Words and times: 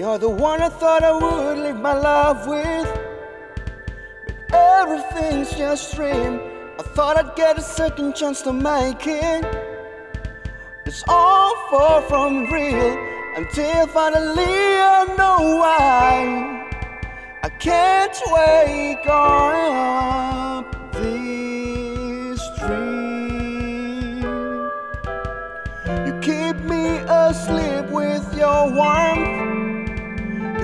You're 0.00 0.16
the 0.16 0.30
one 0.30 0.62
I 0.62 0.70
thought 0.70 1.04
I 1.04 1.12
would 1.12 1.58
live 1.58 1.78
my 1.78 1.92
life 1.92 2.46
with. 2.46 2.88
But 4.24 4.54
everything's 4.54 5.54
just 5.54 5.94
dream. 5.94 6.40
I 6.78 6.82
thought 6.94 7.18
I'd 7.18 7.36
get 7.36 7.58
a 7.58 7.60
second 7.60 8.14
chance 8.14 8.40
to 8.46 8.52
make 8.54 9.06
it. 9.06 9.44
It's 10.86 11.04
all 11.06 11.54
far 11.70 12.00
from 12.08 12.50
real 12.50 12.96
until 13.36 13.86
finally 13.88 14.80
I 14.96 15.04
know 15.18 15.56
why. 15.60 16.66
I 17.42 17.50
can't 17.50 18.18
wake 18.38 19.06
up 19.06 20.64
this 20.94 22.40
dream. 22.58 24.22
You 26.06 26.18
keep 26.22 26.56
me 26.64 27.00
asleep 27.06 27.90
with 27.90 28.34
your 28.34 28.72
warmth. 28.72 29.69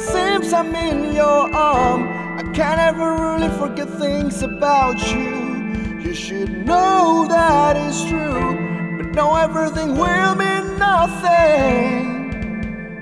Seems 0.00 0.52
I'm 0.54 0.74
in 0.74 1.12
your 1.12 1.54
arm. 1.54 2.08
I 2.38 2.42
can't 2.54 2.80
ever 2.80 3.12
really 3.20 3.50
forget 3.58 3.90
things 3.98 4.42
about 4.42 4.98
you. 5.12 5.98
You 6.00 6.14
should 6.14 6.64
know 6.66 7.26
that 7.28 7.76
is 7.76 8.02
true, 8.06 8.96
but 8.96 9.14
know 9.14 9.36
everything 9.36 9.98
will 9.98 10.34
mean 10.36 10.78
nothing. 10.78 12.00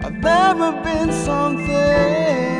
I've 0.04 0.18
never 0.18 0.72
been 0.82 1.12
something 1.12 2.57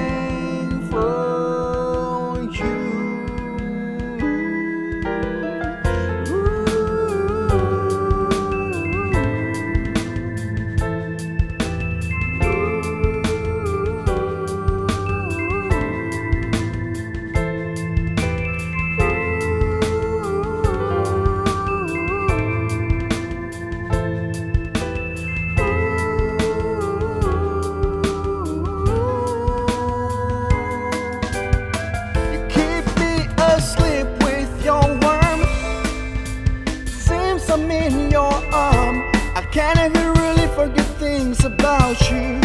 things 40.99 41.45
about 41.45 42.11
you. 42.11 42.41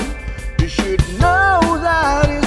You 0.59 0.67
should 0.67 1.01
know 1.19 1.59
that 1.81 2.42